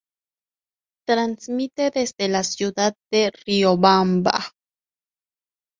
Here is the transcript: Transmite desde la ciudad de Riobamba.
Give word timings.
Transmite 1.05 1.91
desde 1.91 2.27
la 2.27 2.43
ciudad 2.43 2.95
de 3.11 3.31
Riobamba. 3.45 4.31